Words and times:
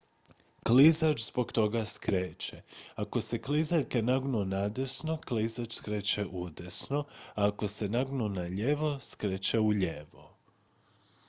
klizač 0.67 1.25
zbog 1.25 1.51
toga 1.51 1.85
skreće 1.85 2.61
ako 2.95 3.21
se 3.21 3.41
klizaljke 3.41 4.01
nagnu 4.01 4.41
nadesno 4.45 5.17
klizač 5.27 5.73
skreće 5.75 6.25
udesno 6.31 7.05
a 7.35 7.47
ako 7.47 7.67
se 7.67 7.89
nagnu 7.89 8.29
nalijevo 8.29 8.99
skreće 8.99 9.59
ulijevo 9.59 10.29